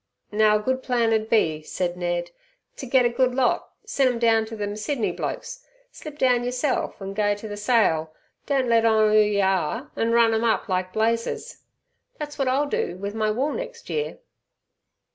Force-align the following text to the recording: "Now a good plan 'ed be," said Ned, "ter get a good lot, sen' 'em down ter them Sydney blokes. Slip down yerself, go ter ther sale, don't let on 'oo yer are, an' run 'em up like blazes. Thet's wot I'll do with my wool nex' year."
"Now 0.31 0.55
a 0.55 0.59
good 0.59 0.81
plan 0.81 1.13
'ed 1.13 1.29
be," 1.29 1.61
said 1.61 1.95
Ned, 1.95 2.31
"ter 2.75 2.87
get 2.87 3.05
a 3.05 3.09
good 3.09 3.35
lot, 3.35 3.69
sen' 3.85 4.07
'em 4.07 4.17
down 4.17 4.47
ter 4.47 4.55
them 4.55 4.75
Sydney 4.75 5.11
blokes. 5.11 5.63
Slip 5.91 6.17
down 6.17 6.43
yerself, 6.43 6.97
go 6.97 7.13
ter 7.13 7.35
ther 7.47 7.55
sale, 7.55 8.11
don't 8.47 8.67
let 8.67 8.83
on 8.83 9.09
'oo 9.11 9.21
yer 9.21 9.45
are, 9.45 9.91
an' 9.95 10.11
run 10.11 10.33
'em 10.33 10.43
up 10.43 10.67
like 10.67 10.91
blazes. 10.93 11.57
Thet's 12.17 12.39
wot 12.39 12.47
I'll 12.47 12.65
do 12.65 12.97
with 12.97 13.13
my 13.13 13.29
wool 13.29 13.53
nex' 13.53 13.87
year." 13.91 14.17